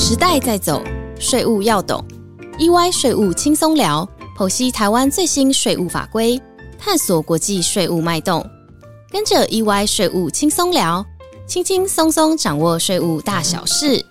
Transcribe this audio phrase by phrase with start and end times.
[0.00, 0.80] 时代在走，
[1.18, 2.02] 税务要懂。
[2.56, 6.40] EY 税务轻松聊，剖析台湾最新税务法规，
[6.78, 8.48] 探索国际税务脉动。
[9.10, 11.04] 跟着 EY 税务轻松聊，
[11.48, 14.06] 轻轻松松掌握税务大小事。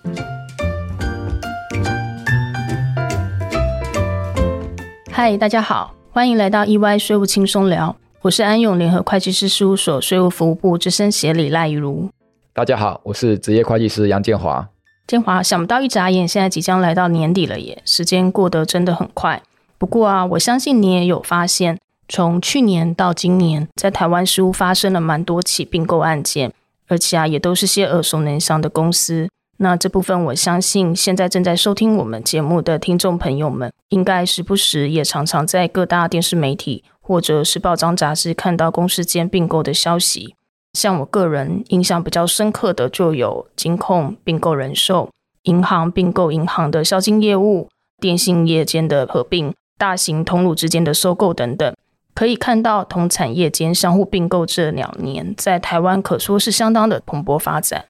[5.10, 12.10] 嗨，大家好，欢迎来到 EY 税务轻松聊，我是安永联合会计师事务所税务服务部资深协理赖怡如。
[12.52, 14.68] 大家好，我是职业会计师杨建华。
[15.08, 19.42] 建华，想不到一眨眼，现在即将来到年底了耶，时间过得真的很快。
[19.78, 21.78] 不过啊，我相信你也有发现，
[22.10, 26.52] 从去年到今年，在台湾似乎发生了蛮多起并购案件，
[26.88, 29.30] 而且啊，也都是些耳熟能详的公司。
[29.56, 40.34] 那这部分，我相信现在正在收听我们节目的听众朋友们，应该时不时也常常在各大电视媒体或者是报章杂志看到公司间并购的消息。
[40.78, 45.10] 像我个人印象比较深刻的，就有金控并购人寿、
[45.42, 51.74] 银行并购银行的销金业务、电信业间的合并、大型通路之间的收购等等。
[52.14, 57.86] 可以看到，同产业间相互并购这两年，在台湾可说是相当的蓬勃发展。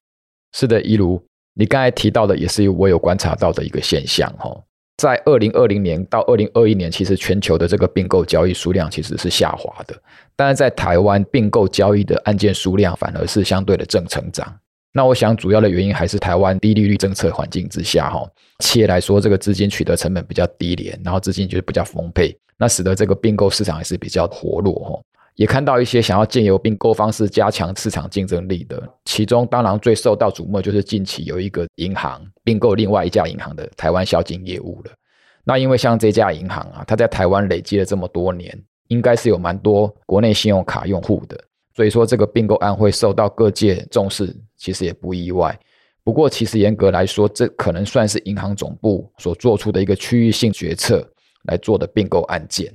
[0.51, 1.21] 是的，一如
[1.53, 4.49] 你刚才提到的，也是我有观察到的一个现象，哈。
[4.99, 9.95] 在二零二零年到二零二一年，其实全球的这个并购交易数量其实是下滑的，
[10.35, 14.53] 但是在台湾并购交易的案件数量反而是相对的正成长。
[14.91, 24.99] 那我想主要的原因还是台湾低利率政策环境之下，哈，企业来说这个资金取得成本比较低廉，然后资金就是比较丰沛，那使得这个并购市场还是比较活络，哈。
[25.39, 34.91] 也看到一些想要借由并购方式加强市场竞争力的，其中当然最受到瞩目就是近期有一个银行并购另外一家银行的台湾销金业务了。
[35.45, 38.53] 那因为像这家银行啊，它在台湾累积了这么多年，
[38.89, 41.41] 应该是有蛮多国内信用卡用户的，
[41.73, 45.57] 所以说这个并购案会受到各界重视，其实也不意外。
[46.03, 51.09] 不过其实严格来说，这可能算是银行总部所做出的一个区域性决策
[51.43, 52.73] 来做的并购案件。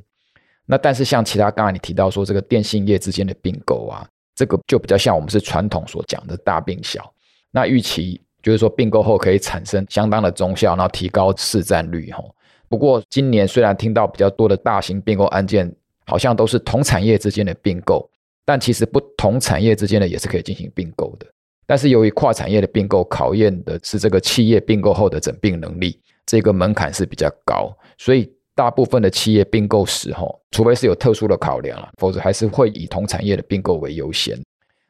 [0.66, 7.12] 那但是像其他刚才你提到说这个电信业之间的并购啊，这个就比较像我们是传统所讲的大并小。
[7.50, 12.34] 那预期就是说并购后可以产生相当的中效，然后提高市占率吼。
[12.66, 15.70] 不过今年虽然听到比较多的大型并购案件，
[16.06, 18.08] 好像都是同产业之间的并购，
[18.46, 21.26] 但其实不同产业之间的也是可以进行并购的。
[21.66, 28.32] 但是由于跨产业的并购考验的是这个企业并购后的整并能力，这个门槛是比较高，所以。
[28.54, 34.38] 大部分的企业并购时，候，除非是有特殊的考量了，否则还是会以同产业的并购为优先。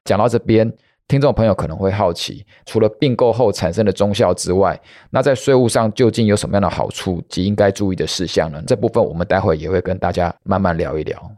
[0.05, 0.71] 讲到这边，
[1.09, 4.79] 听众朋友可能会好奇，除了并购后产生的中效之外，
[5.11, 8.63] 那在税务上究竟有什么样的好处及应该注意的事项呢？
[8.67, 11.33] 这部分我们待会也会跟大家慢慢聊一聊。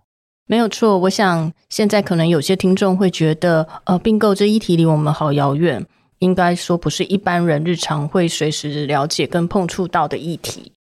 [0.49, 5.85] 没有错，我想现在可能有些听众会觉得，呃，并购这一题离我们好遥远，
[6.21, 10.73] 应该说不是一般人日常会随时了解跟碰触到的议题。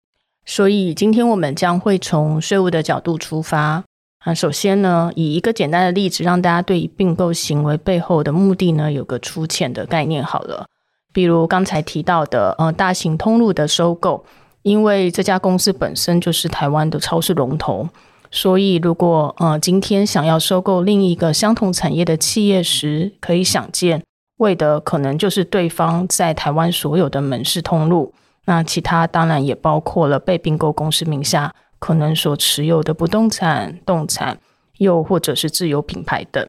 [0.46, 3.82] 所以今天我们将会从税务的角度出发
[4.20, 10.24] 啊，首先呢，以一个简单的例子，让大家对并购行为背后的目的呢有个粗浅的概念。
[10.24, 10.66] 好了，
[11.12, 14.24] 比如刚才提到的呃大型通路的收购，
[14.62, 17.88] 因为这家公司本身就是台湾的超市龙头，
[18.30, 24.02] 所以如果呃今天想要收购另一个相同产业的企业时，可以想见，
[24.38, 28.14] 为的可能就是对方在台湾所有的门市通路。
[28.46, 34.38] 那其他当然也包括了被并购公司名下可能所持有的不动产、动产，
[34.78, 36.46] 又或者是自有品牌等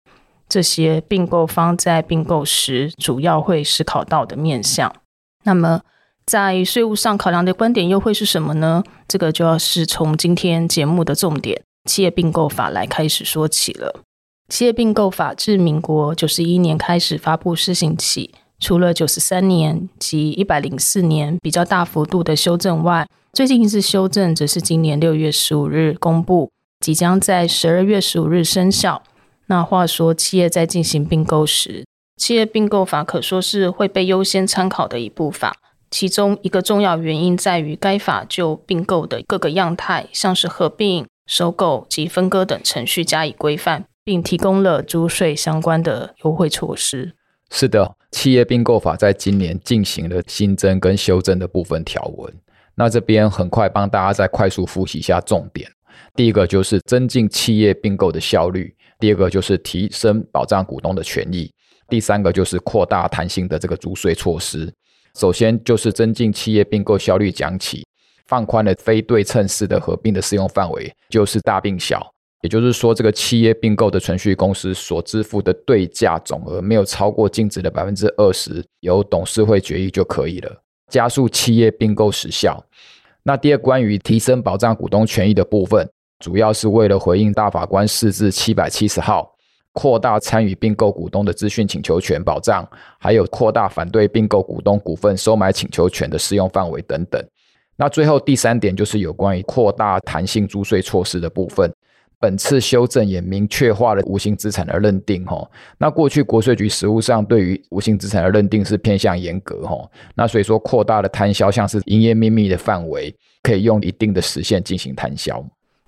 [0.48, 4.94] 这些并购方在并购时主要会思考到的面向。
[5.44, 5.82] 那么
[6.26, 8.84] 在税务上考量的观点又会是什么呢？
[9.08, 14.02] 这个就要是从今天节目的重点——企业并购法来开始说起了。
[14.50, 18.34] 企业并购法自民国九十一年开始发布施行起。
[18.60, 29.04] 除了九十三年及一百零四年比较大幅度的修正外，最近一次修正则是今年六月十五日公布，即将在十二月十五日生效。
[29.46, 31.86] 那话说，企业在进行并购时，
[32.18, 35.56] 企业并购法可说是会被优先参考的一部法。
[35.90, 47.14] 其中一个重要原因在于，该法就并购的各个样态，像是合并、收购及分割等程序加以规范，并提供了租税相关的优惠措施。
[47.50, 52.34] 是的，企业并购法在今年进行了新增跟修正的部分条文。
[52.76, 55.70] 那这边很快帮大家再快速复习一下重点。
[56.14, 61.52] 第一个就是增进企业并购的效率，第二个就是提升保障股东的权益，
[61.90, 64.72] 第三个就是扩大弹性的这个租税措施。
[65.16, 67.84] 首先就是增进企业并购效率讲起，
[68.28, 72.06] 放宽了非对称式的合并的适用范围，就是大并小。
[72.42, 80.64] 也就是说，这个企业并购的存续公司所支付的对价总额没有超过净值的百分之二十，由董事会决议就可以了。
[80.92, 82.64] 加速企业并购时效。
[83.24, 85.90] 那第二，关于提升保障股东权益的部分，
[86.20, 89.36] 主要是为了回应大法官释字七百七十号，
[89.74, 92.66] 扩大参与并购股东的资讯请求权保障，
[93.00, 97.22] 还有扩大反对并购股东股份收买请求权的适用范围等等。
[97.76, 101.74] 那最后第三点就是有关于扩大弹性租税措施的部分。
[102.20, 105.48] 本次修正也明确化了无形资产的认定，哈。
[105.78, 109.90] 那过去国税局实务上对于无形资产的认定是偏向严格，哈。
[110.16, 115.46] 那所以说扩大了摊销，像是营业秘密的范围，可以用一定的时限进行摊销。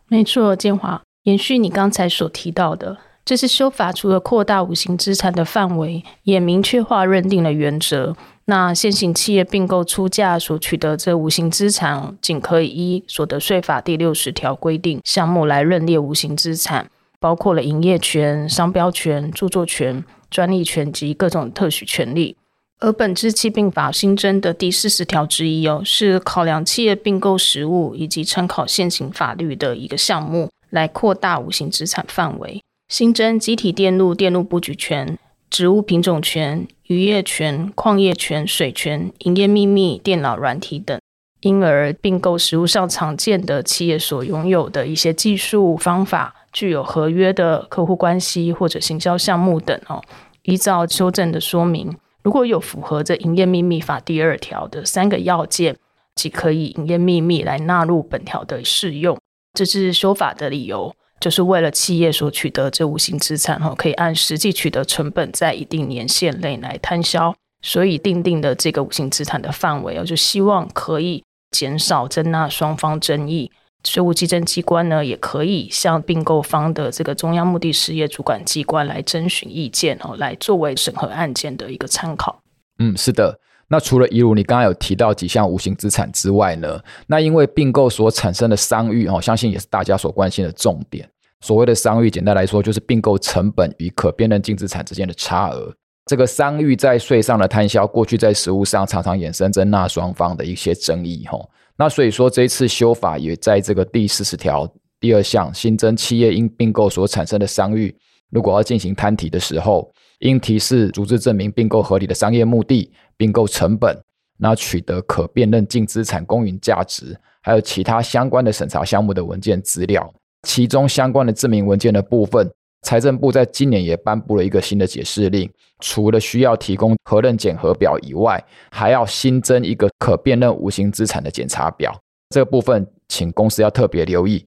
[0.07, 8.15] 没错，建华，延续你刚才所提到的，这次修法除了扩大无形资产的范围，也明确化认定了原则。
[8.49, 22.35] 那现行企业并购出价所取得这无形资产，仅可以依所得税法第六十条规定项目来认列无形资产，包括了营业权、商标权、著作权、专利权及各种特许权利。
[22.79, 35.19] 而本次契并法新增的第四十条之一哦，是考量企业并购实务以及参考现行法律的一个项目，来扩大无形资产范围，新增集体电路电路布局权。
[35.49, 40.99] 植物品种权、渔业权、矿业权、水权、营业秘密、电脑软体等，
[41.41, 50.01] 因而并购实务上常见的企业所拥有的一些技术方法、具有合约的客户关系或者行销项目等哦，
[50.43, 55.75] 依照修正的说明，如果有符合这营业秘密法第二条的三个要件，
[56.15, 59.17] 即可以营业秘密来纳入本条的适用。
[59.53, 60.93] 这是修法的理由。
[61.19, 73.51] 就是为了企业所取得这无形资产哈，可以按实际取得成本在一定年限内来摊销，所以定定的这个无形资产的范围哦，就希望可以减少征纳双方争议。
[73.85, 82.41] 税务稽征机关呢，也可以向并购方的这个中央目的事业主管机关来征询意见哦，来作为审核案件的一个参考。
[82.79, 83.39] 嗯，是的。
[83.71, 86.81] 那除了一如你刚刚有提到几项无形资产之外呢？
[87.05, 91.07] 那因为并购所产生的商誉哦，相信也是大家所关心的重点。
[91.41, 95.71] 所谓的商誉，简单来说就是并购成本与可辨认净资产之间的差额。
[96.07, 101.39] 这个商誉在税上的摊销，过去在实务上常常衍生征纳双方的一些争议哈。
[101.77, 104.67] 那所以说这一次修法也在这个第四十条
[104.99, 107.95] 第二项新增企业因并购所产生的商誉，
[108.31, 109.91] 如果要进行摊提的时候。
[110.19, 113.97] 应提示逐字证明并购合理的商业目的、并购成本，
[114.37, 120.13] 那取得可辨认净资产公允价值，还有其他相关的审查项目的文件资料。
[120.43, 122.49] 其中相关的证明文件的部分，
[122.83, 125.49] 财政部在今年也颁布了一个新的解释令，
[125.79, 128.41] 除了需要提供核认检核表以外，
[128.71, 131.93] 还要新增一个可辨认无形资产的检查表。
[132.29, 134.45] 这个部分，请公司要特别留意。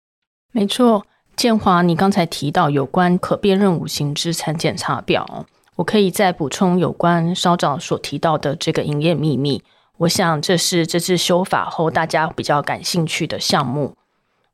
[0.53, 1.05] 没错，
[1.37, 5.47] 建华，你刚才提到有关可辨认无形资产检查表。
[5.77, 9.63] 我可以再补充有关稍早所提到的这个营业秘密，
[9.97, 13.95] 我想这是这次修法后大家比较感兴趣的项目。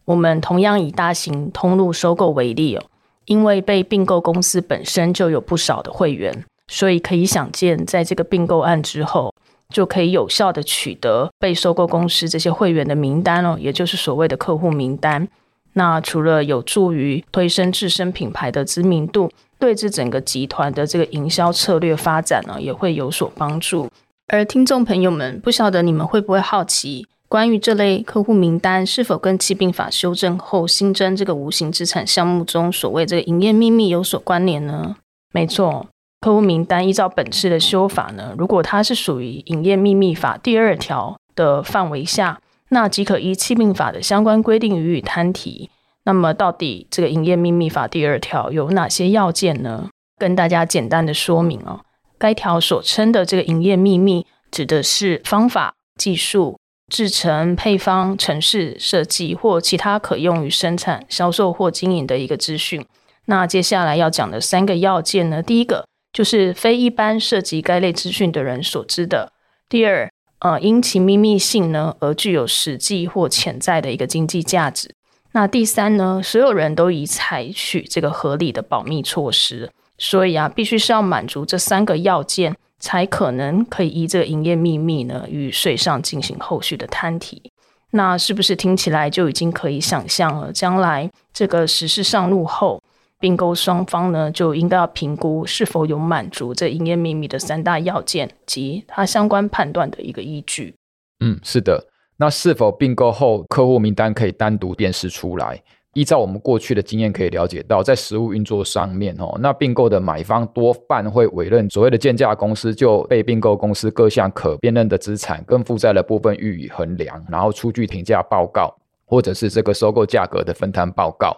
[0.05, 2.85] 我们同样以大型通路收购为例哦，
[3.25, 9.35] 因为被并购公司本身就有不少的会员，所以可以想见，在这个并购案之后，
[9.75, 15.29] 就可以有效的取得被收购公司这些会员的名单哦，也就是所谓的客户名单。
[15.73, 19.29] 那除了有助于推升自身品牌的知名度。
[19.59, 23.89] 对这整个集团的这个营销策略发展呢，也会有所帮助。
[24.29, 34.97] 而听众朋友们，不晓得你们会不会好奇，关于这类客户名单是否跟契并法修正后新增这个无形资产项目中所谓这个营业秘密有所关联呢？
[35.33, 35.87] 没错，
[36.21, 45.71] 客户名单依照本次的修法呢，如果它是属于营业秘密法第二条的范围下，那即可依契并法的相关规定予以摊提。
[46.09, 49.91] 那么，到底这个营业秘密法第二条有哪些要件呢？
[50.17, 51.81] 跟大家简单的说明哦。
[52.17, 56.59] 该条所称的这个营业秘密，指的是方法、技术、
[56.91, 62.87] 制成、配方、程式设计或其他可用于生产、销售或经营的一个资讯。
[63.27, 65.43] 那接下来要讲的三个要件呢？
[65.43, 65.85] 第一个
[66.15, 69.31] 就是非一般涉及该类资讯的人所知的。
[69.69, 74.95] 第二，呃，因其秘密性呢而具有实际或潜在的一个经济价值。
[75.33, 76.21] 那第三呢？
[76.23, 87.53] 所有人都已采取这个合理的保密措施，所以啊，必须是要满足这三个要件，才可能可以依这个营业秘密呢，与税上进行后续的摊提。
[87.91, 90.53] 那是不是听起来就已经可以想象了？
[90.53, 92.83] 将来这个实施上路后，
[93.21, 100.75] 并购双方呢，就应该要评估是否有满足这营业秘密的三大要件及它相关判断的一个依据。
[101.21, 101.87] 嗯，是的。
[102.21, 105.63] 那是否并购后客户名单可以单独辨识出来？
[105.95, 121.37] 依照我们过去的经验可以了解到，在实物运作上面哦，那并购的买方多半会委任所谓的建价公司，就被并购公司各项可辨认的资产跟负债的部分予以衡量，然后出具评价报告，或者是这个收购价格的分摊报告。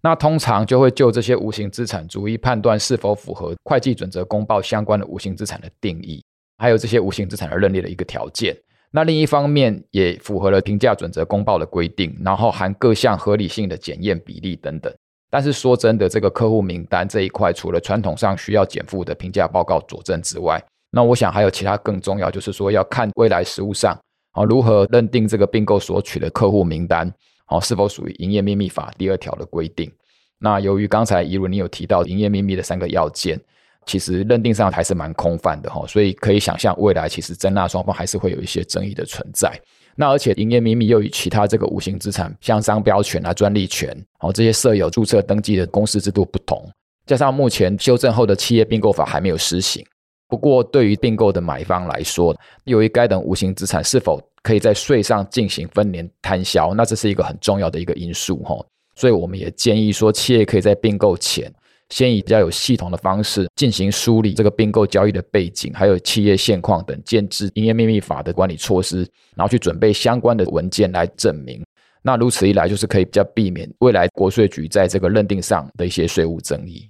[0.00, 6.24] 那通常就会就这些无形资产逐一判断是否符合会计准则公报相关的无形资产的定义，
[6.56, 8.56] 还有这些无形资产的认列的一个条件。
[8.92, 14.92] 那另一方面也符合了评价准则公报的规定，然后含各项合理性的检验比例等等。
[15.30, 23.96] 但是说真的，这个客户名单这一块，除了传统上需要减负的评价报告佐证之外，那我想还有其他更重要，就是说要看未来实务上
[24.32, 27.12] 啊如何认定这个并购所取的客户名单。
[27.46, 29.90] 哦，是否属于营业秘密法第二条的规定？
[30.38, 33.40] 那由于刚才一如你有提到营业秘密的三个要件，
[33.86, 39.52] 其实认定上还是蛮空泛的哈，所以可以想象未来其实争纳双方还是会有一些争议的存在。
[39.96, 46.66] 那而且营业秘密又与其他这个无形资产，像商标权啊、专利权，哦这些设有注册登记的公司制度不同，
[47.06, 49.84] 加上目前修正后的企业并购法还没有施行。
[50.28, 52.34] 不过对于并购的买方来说，
[52.64, 61.52] 由于该等无形资产是否可以在税上进行分年摊销，那这是一个很重要的一个因素哈，所以我们也建议说，企业可以在并购前，
[61.90, 69.06] 先以比较有系统的方式进行梳理这个并购交易的背景，还有企业现况等，建制营业秘密法的管理措施，
[69.36, 71.62] 然后去准备相关的文件来证明。
[72.02, 76.88] 那如此一来，就是可以比较避免未来国税局在这个认定上的一些税务争议。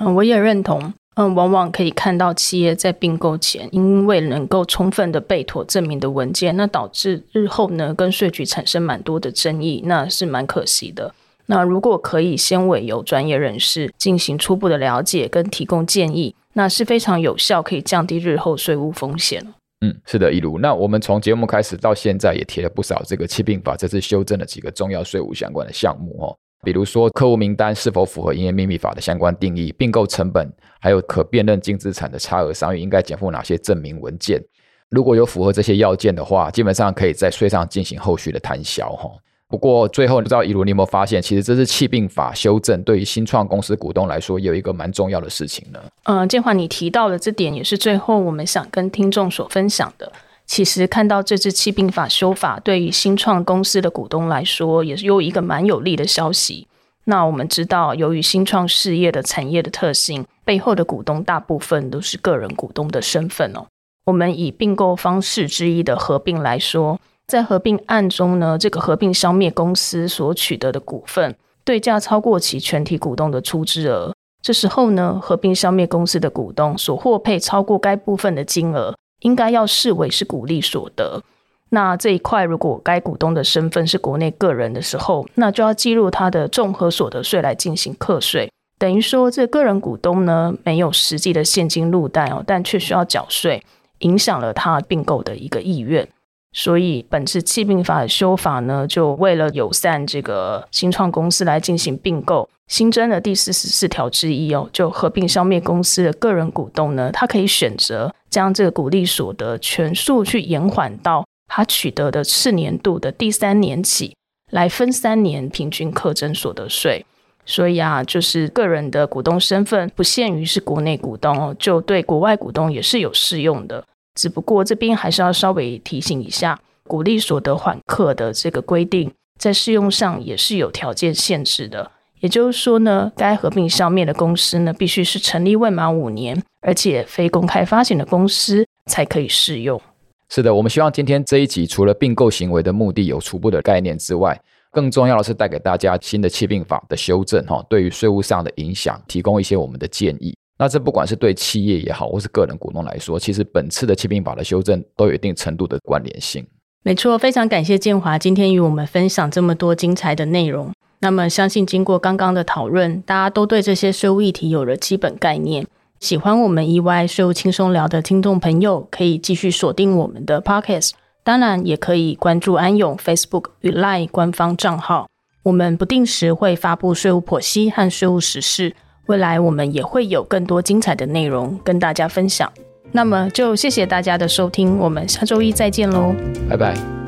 [0.00, 0.92] 嗯，我也认同。
[1.16, 11.12] 嗯，往往可以看到企业在并购前，因为能够充分的备妥证明的文件，那导致日后呢跟税局产生蛮多的争议，那是蛮可惜的。
[11.50, 19.44] 那如果可以先委由专业人士进行初步的了解跟提供建议，那是非常有效，可以降低日后税务风险。
[19.80, 20.58] 嗯，是的，一如。
[20.58, 26.36] 那我们从节目开始到现在，也提了不少这个七并法这次修正的几个重要税务相关的项目哦。
[26.62, 29.72] 比如说，客户名单是否符合营业秘密法的相关定义？
[29.72, 34.40] 并购成本，还有可辨认净资产的差额商誉应该减负哪些证明文件？
[34.88, 39.10] 如果有符合这些要件的话，基本上可以在税上进行后续的摊销哈。
[39.50, 45.80] 不过最后，不知道一如你有没有发现，其实这是弃并法修正对于新创公司股东来说有一个蛮重要的事情呢。
[46.04, 50.12] 嗯，建华你提到的这点也是最后我们想跟听众所分享的。
[50.46, 56.68] 其实看到这支弃并法修法，对于新创公司的股东来说，也是有一个蛮有利的消息。
[57.04, 63.66] 那我们知道，由于新创事业的产业的特性，背后的股东大部分都是个人股东的身份哦。
[64.04, 67.00] 我们以并购方式之一的合并来说，
[67.30, 71.34] 在合并案中呢，这个合并消灭公司所取得的股份
[71.64, 78.94] 对价超过其全体股东的出资额，这时候呢，合并消灭公司的股东所获配超过该部分的金额。
[79.20, 81.22] 应该要视为是股利所得。
[81.68, 88.50] 那这一块，如果该股东的身份是国内个人的时候，那就要记录他的综合所得税来进行课税。
[88.78, 93.62] 等于说，这个人股东呢没有实际的现金入袋哦，但却需要缴税，
[93.98, 96.08] 影响了他并购的一个意愿。
[96.52, 114.16] 所以，本次弃并法的修法呢，就为了友善这个新创公司来进行并购，新增了第四十四条之一哦，就合并消灭公司的个人股东呢，他可以选择将这个股利所得全数去延缓到他取得的次年度的第三年起，
[114.50, 117.06] 来分三年平均课征所得税。
[117.46, 123.84] 所以啊，就是个人的股东身份不限于是国内股东哦，就对国外股东也是有适用的。
[124.20, 131.90] 只不过这边还是要稍微提醒一下，鼓励所得缓课的这个规定，在适用上也是有条件限制的。
[132.18, 139.80] 也就是说呢，该合并消灭的公司呢，必须是成立未满五年，而且非公开发行的公司才可以适用。
[140.28, 144.38] 是的，我们希望今天这一集除了并购行为的目的有初步的概念之外，
[144.70, 150.36] 更重要的是带给大家新的契并法的修正哈，对于税务上的影响提供一些我们的建议。
[150.60, 156.46] 那这不管是对企业也好，或是个人股东来说，其实本次的弃并法的修正都有一定程度的关联性。
[156.82, 160.70] 没错，非常感谢建华今天与我们分享这么多精彩的内容。
[160.98, 165.66] 那么，相信经过刚刚的讨论，大家都对这些税务议题有了基本概念。
[165.98, 170.90] 喜欢我们 EY 税务轻松聊的听众朋友，可以继续锁定我们的 Podcast，
[171.24, 175.08] 当然也可以关注安永 Facebook 与 Line 官方账号，
[175.44, 178.76] 我们不定时会发布税务剖析和税务实事。
[179.10, 182.48] 未来我们也会有更多精彩的内容跟大家分享，
[182.92, 186.14] 那么就谢谢大家的收听，我们下周一再见喽，
[186.48, 186.99] 拜拜。